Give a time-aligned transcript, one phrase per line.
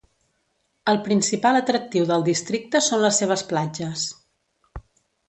[0.93, 4.07] El principal atractiu del districte són les seves platges.